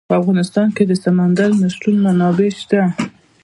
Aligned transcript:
په 0.09 0.13
افغانستان 0.21 0.67
کې 0.75 0.83
د 0.87 0.91
سمندر 1.03 1.49
نه 1.61 1.67
شتون 1.73 1.95
منابع 2.05 2.49
شته. 2.61 2.81